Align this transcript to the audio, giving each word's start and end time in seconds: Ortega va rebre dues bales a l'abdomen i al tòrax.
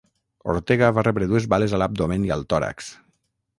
Ortega 0.53 0.89
va 0.99 1.03
rebre 1.07 1.27
dues 1.35 1.47
bales 1.55 1.77
a 1.79 1.83
l'abdomen 1.83 2.27
i 2.31 2.35
al 2.39 2.49
tòrax. 2.55 2.93